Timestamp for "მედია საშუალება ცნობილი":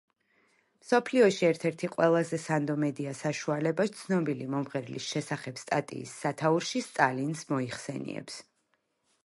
2.85-4.47